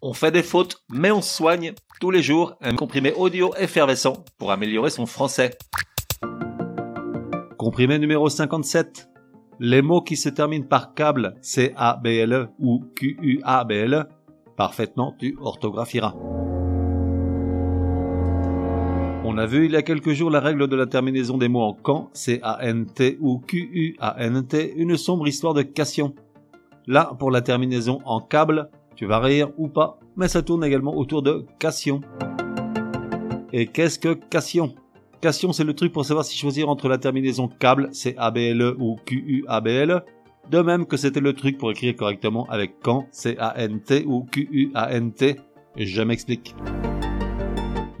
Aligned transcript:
On 0.00 0.12
fait 0.12 0.30
des 0.30 0.44
fautes, 0.44 0.84
mais 0.92 1.10
on 1.10 1.20
soigne 1.20 1.72
tous 2.00 2.12
les 2.12 2.22
jours 2.22 2.54
un 2.60 2.76
comprimé 2.76 3.12
audio 3.14 3.52
effervescent 3.58 4.24
pour 4.38 4.52
améliorer 4.52 4.90
son 4.90 5.06
français. 5.06 5.58
Comprimé 7.56 7.98
numéro 7.98 8.28
57. 8.28 9.08
Les 9.58 9.82
mots 9.82 10.00
qui 10.00 10.16
se 10.16 10.28
terminent 10.28 10.68
par 10.68 10.94
câble, 10.94 11.34
C-A-B-L-E 11.42 12.46
ou 12.60 12.84
Q-U-A-B-L-E, 12.94 14.04
parfaitement 14.56 15.16
tu 15.18 15.36
orthographieras. 15.40 16.14
On 19.24 19.36
a 19.36 19.46
vu 19.46 19.66
il 19.66 19.72
y 19.72 19.76
a 19.76 19.82
quelques 19.82 20.12
jours 20.12 20.30
la 20.30 20.38
règle 20.38 20.68
de 20.68 20.76
la 20.76 20.86
terminaison 20.86 21.38
des 21.38 21.48
mots 21.48 21.62
en 21.62 21.74
can, 21.74 22.08
C-A-N-T 22.12 23.18
ou 23.20 23.40
Q-U-A-N-T, 23.40 24.74
une 24.76 24.96
sombre 24.96 25.26
histoire 25.26 25.54
de 25.54 25.62
cation. 25.62 26.14
Là, 26.86 27.16
pour 27.18 27.32
la 27.32 27.42
terminaison 27.42 27.98
en 28.04 28.20
câble, 28.20 28.70
tu 28.98 29.06
vas 29.06 29.20
rire 29.20 29.50
ou 29.58 29.68
pas, 29.68 30.00
mais 30.16 30.26
ça 30.26 30.42
tourne 30.42 30.64
également 30.64 30.96
autour 30.96 31.22
de 31.22 31.46
cation. 31.60 32.00
Et 33.52 33.68
qu'est-ce 33.68 33.96
que 33.96 34.14
cation 34.14 34.74
Cation, 35.20 35.52
c'est 35.52 35.62
le 35.62 35.72
truc 35.72 35.92
pour 35.92 36.04
savoir 36.04 36.24
si 36.24 36.36
choisir 36.36 36.68
entre 36.68 36.88
la 36.88 36.98
terminaison 36.98 37.46
câble, 37.46 37.90
C-A-B-L-E 37.92 38.74
ou 38.76 38.96
Q-U-A-B-L, 39.06 40.02
de 40.50 40.58
même 40.62 40.84
que 40.84 40.96
c'était 40.96 41.20
le 41.20 41.32
truc 41.32 41.58
pour 41.58 41.70
écrire 41.70 41.94
correctement 41.94 42.48
avec 42.50 42.80
quand, 42.82 43.06
C-A-N-T 43.12 44.04
ou 44.04 44.24
Q-U-A-N-T. 44.32 45.36
Je 45.76 46.02
m'explique. 46.02 46.56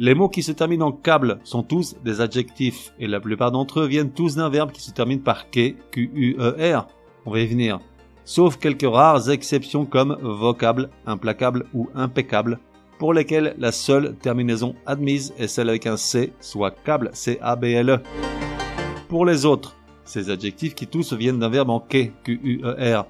Les 0.00 0.16
mots 0.16 0.28
qui 0.28 0.42
se 0.42 0.50
terminent 0.50 0.88
en 0.88 0.92
câble 0.92 1.38
sont 1.44 1.62
tous 1.62 1.94
des 2.04 2.20
adjectifs 2.20 2.92
et 2.98 3.06
la 3.06 3.20
plupart 3.20 3.52
d'entre 3.52 3.80
eux 3.80 3.86
viennent 3.86 4.12
tous 4.12 4.34
d'un 4.34 4.48
verbe 4.48 4.72
qui 4.72 4.82
se 4.82 4.90
termine 4.90 5.22
par 5.22 5.48
que, 5.50 5.76
Q-U-E-R. 5.92 6.88
On 7.24 7.30
va 7.30 7.38
y 7.38 7.46
venir. 7.46 7.78
Sauf 8.28 8.58
quelques 8.58 8.82
rares 8.82 9.30
exceptions 9.30 9.86
comme 9.86 10.18
vocable, 10.20 10.90
implacable 11.06 11.64
ou 11.72 11.88
impeccable, 11.94 12.58
pour 12.98 13.14
lesquelles 13.14 13.54
la 13.56 13.72
seule 13.72 14.16
terminaison 14.16 14.74
admise 14.84 15.32
est 15.38 15.48
celle 15.48 15.70
avec 15.70 15.86
un 15.86 15.96
C, 15.96 16.34
soit 16.38 16.72
câble, 16.72 17.08
C-A-B-L-E. 17.14 18.00
Pour 19.08 19.24
les 19.24 19.46
autres, 19.46 19.76
ces 20.04 20.28
adjectifs 20.28 20.74
qui 20.74 20.86
tous 20.86 21.14
viennent 21.14 21.38
d'un 21.38 21.48
verbe 21.48 21.70
en 21.70 21.80
que, 21.80 22.08
Q-U-E-R. 22.22 23.06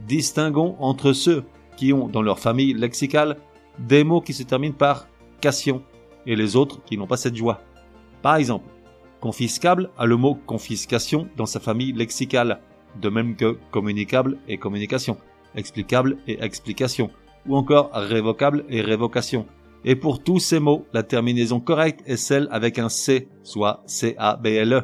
Distinguons 0.00 0.76
entre 0.78 1.12
ceux 1.12 1.44
qui 1.76 1.92
ont 1.92 2.08
dans 2.08 2.22
leur 2.22 2.38
famille 2.38 2.72
lexicale 2.72 3.36
des 3.78 4.02
mots 4.02 4.22
qui 4.22 4.32
se 4.32 4.44
terminent 4.44 4.74
par 4.74 5.08
cation 5.42 5.82
et 6.24 6.36
les 6.36 6.56
autres 6.56 6.82
qui 6.86 6.96
n'ont 6.96 7.06
pas 7.06 7.18
cette 7.18 7.36
joie. 7.36 7.60
Par 8.22 8.36
exemple, 8.36 8.70
confiscable 9.20 9.90
a 9.98 10.06
le 10.06 10.16
mot 10.16 10.38
confiscation 10.46 11.28
dans 11.36 11.44
sa 11.44 11.60
famille 11.60 11.92
lexicale, 11.92 12.62
de 13.00 13.08
même 13.08 13.36
que 13.36 13.56
communicable 13.70 14.38
et 14.48 14.58
communication, 14.58 15.16
explicable 15.54 16.18
et 16.26 16.42
explication, 16.42 17.10
ou 17.46 17.56
encore 17.56 17.90
révocable 17.92 18.64
et 18.68 18.80
révocation. 18.80 19.46
Et 19.84 19.96
pour 19.96 20.22
tous 20.22 20.38
ces 20.38 20.60
mots, 20.60 20.86
la 20.92 21.02
terminaison 21.02 21.60
correcte 21.60 22.02
est 22.06 22.16
celle 22.16 22.48
avec 22.50 22.78
un 22.78 22.88
C, 22.88 23.28
soit 23.42 23.82
C-A-B-L-E. 23.86 24.82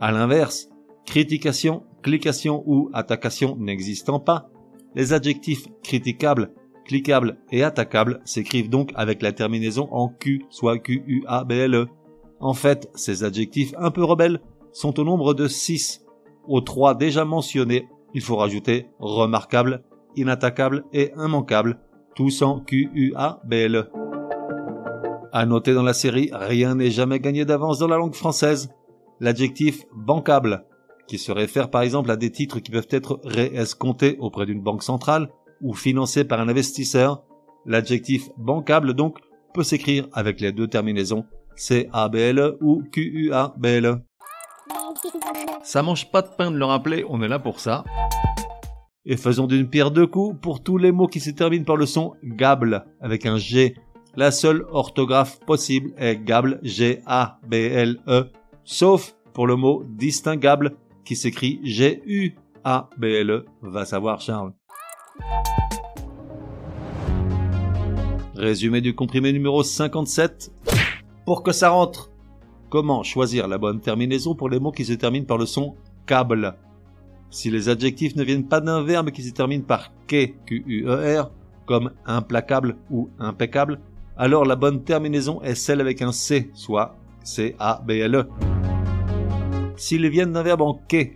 À 0.00 0.12
l'inverse, 0.12 0.68
critication, 1.06 1.82
clication 2.02 2.62
ou 2.66 2.88
attacation 2.92 3.56
n'existant 3.58 4.20
pas, 4.20 4.48
les 4.94 5.12
adjectifs 5.12 5.66
criticables 5.82 6.52
cliquable 6.88 7.36
et 7.52 7.62
attaquable 7.62 8.20
s'écrivent 8.24 8.70
donc 8.70 8.90
avec 8.96 9.22
la 9.22 9.32
terminaison 9.32 9.88
en 9.92 10.08
Q, 10.08 10.46
soit 10.50 10.78
Q-U-A-B-L-E. 10.78 11.86
En 12.40 12.54
fait, 12.54 12.90
ces 12.94 13.22
adjectifs 13.22 13.74
un 13.78 13.92
peu 13.92 14.02
rebelles 14.02 14.40
sont 14.72 14.98
au 14.98 15.04
nombre 15.04 15.34
de 15.34 15.46
6. 15.46 16.04
Aux 16.48 16.62
trois 16.62 16.94
déjà 16.94 17.26
mentionnés, 17.26 17.88
il 18.14 18.22
faut 18.22 18.36
rajouter 18.36 18.86
remarquable, 18.98 19.82
inattaquable 20.16 20.84
et 20.94 21.12
immanquable, 21.14 21.78
tous 22.16 22.40
en 22.40 22.60
Q-U-A-B-L-E. 22.60 23.90
À 25.30 25.44
noter 25.44 25.74
dans 25.74 25.82
la 25.82 25.92
série, 25.92 26.30
rien 26.32 26.74
n'est 26.74 26.90
jamais 26.90 27.20
gagné 27.20 27.44
d'avance 27.44 27.78
dans 27.78 27.86
la 27.86 27.98
langue 27.98 28.14
française. 28.14 28.70
L'adjectif 29.20 29.84
bancable, 29.94 30.64
qui 31.06 31.18
se 31.18 31.32
réfère 31.32 31.68
par 31.70 31.82
exemple 31.82 32.10
à 32.10 32.16
des 32.16 32.30
titres 32.30 32.60
qui 32.60 32.70
peuvent 32.70 32.88
être 32.90 33.20
réescomptés 33.24 34.16
auprès 34.18 34.46
d'une 34.46 34.62
banque 34.62 34.82
centrale, 34.82 35.28
ou 35.60 35.74
financé 35.74 36.24
par 36.24 36.40
un 36.40 36.48
investisseur, 36.48 37.24
l'adjectif 37.66 38.30
bancable 38.38 38.94
donc 38.94 39.18
peut 39.52 39.64
s'écrire 39.64 40.08
avec 40.14 40.40
les 40.40 40.52
deux 40.52 40.68
terminaisons 40.68 41.26
C-A-B-L-E 41.56 42.56
ou 42.62 42.84
Q-U-A-B-L-E. 42.90 44.07
Ça 45.62 45.82
mange 45.82 46.10
pas 46.10 46.22
de 46.22 46.28
pain 46.28 46.50
de 46.50 46.56
le 46.56 46.64
rappeler, 46.64 47.04
on 47.08 47.22
est 47.22 47.28
là 47.28 47.38
pour 47.38 47.60
ça. 47.60 47.84
Et 49.04 49.16
faisons 49.16 49.46
d'une 49.46 49.68
pierre 49.68 49.90
deux 49.90 50.06
coups 50.06 50.38
pour 50.40 50.62
tous 50.62 50.78
les 50.78 50.92
mots 50.92 51.06
qui 51.06 51.20
se 51.20 51.30
terminent 51.30 51.64
par 51.64 51.76
le 51.76 51.86
son 51.86 52.14
gable 52.22 52.84
avec 53.00 53.26
un 53.26 53.36
G. 53.38 53.74
La 54.16 54.30
seule 54.30 54.66
orthographe 54.70 55.40
possible 55.40 55.92
est 55.96 56.16
gable, 56.16 56.58
G-A-B-L-E, 56.62 58.30
sauf 58.64 59.14
pour 59.32 59.46
le 59.46 59.56
mot 59.56 59.84
distinguable 59.86 60.76
qui 61.04 61.16
s'écrit 61.16 61.60
G-U-A-B-L-E. 61.62 63.46
Va 63.62 63.84
savoir 63.84 64.20
Charles. 64.20 64.52
Résumé 68.34 68.80
du 68.80 68.94
comprimé 68.94 69.32
numéro 69.32 69.62
57. 69.62 70.52
Pour 71.24 71.42
que 71.42 71.52
ça 71.52 71.70
rentre. 71.70 72.10
Comment 72.70 73.02
choisir 73.02 73.48
la 73.48 73.56
bonne 73.56 73.80
terminaison 73.80 74.34
pour 74.34 74.50
les 74.50 74.60
mots 74.60 74.72
qui 74.72 74.84
se 74.84 74.92
terminent 74.92 75.24
par 75.24 75.38
le 75.38 75.46
son 75.46 75.74
câble? 76.04 76.54
Si 77.30 77.50
les 77.50 77.70
adjectifs 77.70 78.14
ne 78.14 78.22
viennent 78.22 78.46
pas 78.46 78.60
d'un 78.60 78.82
verbe 78.82 79.10
qui 79.10 79.22
se 79.22 79.32
termine 79.32 79.62
par 79.62 79.90
que, 80.06 80.26
Q-U-E-R, 80.44 81.30
comme 81.64 81.92
implacable 82.04 82.76
ou 82.90 83.08
impeccable, 83.18 83.80
alors 84.18 84.44
la 84.44 84.54
bonne 84.54 84.84
terminaison 84.84 85.40
est 85.40 85.54
celle 85.54 85.80
avec 85.80 86.02
un 86.02 86.12
C, 86.12 86.50
soit 86.52 86.96
C-A-B-L-E. 87.24 88.28
S'ils 89.76 90.08
viennent 90.10 90.32
d'un 90.32 90.42
verbe 90.42 90.60
en 90.60 90.74
que, 90.74 91.06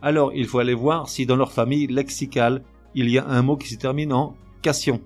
alors 0.00 0.32
il 0.34 0.46
faut 0.46 0.60
aller 0.60 0.72
voir 0.72 1.10
si 1.10 1.26
dans 1.26 1.36
leur 1.36 1.52
famille 1.52 1.88
lexicale, 1.88 2.62
il 2.94 3.10
y 3.10 3.18
a 3.18 3.26
un 3.26 3.42
mot 3.42 3.58
qui 3.58 3.68
se 3.68 3.76
termine 3.76 4.14
en 4.14 4.34
cation. 4.62 5.02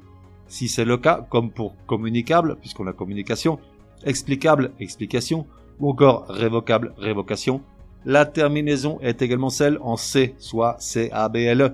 Si 0.47 0.69
c'est 0.69 0.85
le 0.85 0.99
cas, 0.99 1.27
comme 1.29 1.51
pour 1.51 1.75
communicable, 1.87 2.59
puisqu'on 2.61 2.87
a 2.87 2.93
communication, 2.93 3.59
explicable, 4.05 4.71
explication, 4.79 5.47
ou 5.81 5.91
encore 5.91 6.27
révocable, 6.29 6.95
révocation, 6.99 7.61
la 8.05 8.25
terminaison 8.25 8.99
est 9.01 9.21
également 9.23 9.51
celle 9.51 9.79
en 9.83 9.97
C, 9.97 10.35
soit 10.39 10.77
C-A-B-L-E. 10.79 11.73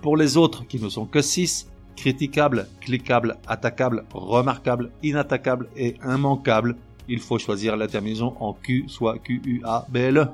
Pour 0.00 0.16
les 0.16 0.36
autres, 0.36 0.66
qui 0.66 0.82
ne 0.82 0.88
sont 0.88 1.06
que 1.06 1.22
6, 1.22 1.70
critiquable, 1.96 2.66
cliquable, 2.80 3.36
attaquable, 3.46 4.04
remarquable, 4.12 4.90
inattaquable 5.02 5.68
et 5.76 5.94
immanquable, 6.04 6.76
il 7.08 7.20
faut 7.20 7.38
choisir 7.38 7.76
la 7.76 7.86
terminaison 7.86 8.34
en 8.40 8.52
Q, 8.52 8.84
soit 8.88 9.18
Q-U-A-B-L-E. 9.18 10.26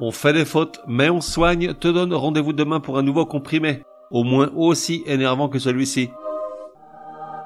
On 0.00 0.10
fait 0.10 0.32
des 0.32 0.44
fautes, 0.44 0.80
mais 0.86 1.08
on 1.08 1.20
soigne, 1.20 1.72
te 1.74 1.88
donne 1.88 2.12
rendez-vous 2.12 2.52
demain 2.52 2.80
pour 2.80 2.98
un 2.98 3.02
nouveau 3.02 3.24
comprimé 3.24 3.80
au 4.10 4.22
moins 4.22 4.50
aussi 4.54 5.02
énervant 5.06 5.48
que 5.48 5.58
celui-ci. 5.58 6.10